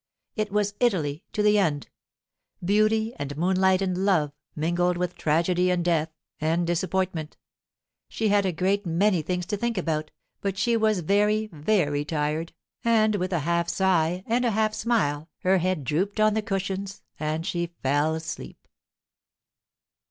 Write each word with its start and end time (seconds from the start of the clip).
It 0.35 0.51
was 0.51 0.73
Italy 0.79 1.25
to 1.31 1.43
the 1.43 1.59
end—beauty 1.59 3.13
and 3.17 3.37
moonlight 3.37 3.83
and 3.83 4.03
love, 4.03 4.31
mingled 4.55 4.97
with 4.97 5.13
tragedy 5.13 5.69
and 5.69 5.85
death 5.85 6.09
and 6.39 6.65
disappointment. 6.65 7.37
She 8.09 8.29
had 8.29 8.43
a 8.43 8.51
great 8.51 8.83
many 8.83 9.21
things 9.21 9.45
to 9.45 9.57
think 9.57 9.77
about, 9.77 10.09
but 10.41 10.57
she 10.57 10.75
was 10.75 11.01
very, 11.01 11.51
very 11.53 12.03
tired, 12.03 12.51
and 12.83 13.17
with 13.17 13.31
a 13.31 13.41
half 13.41 13.69
sigh 13.69 14.23
and 14.25 14.43
a 14.43 14.49
half 14.49 14.73
smile 14.73 15.29
her 15.41 15.59
head 15.59 15.83
drooped 15.83 16.19
on 16.19 16.33
the 16.33 16.41
cushions 16.41 17.03
and 17.19 17.45
she 17.45 17.67
fell 17.83 18.15
asleep. 18.15 18.67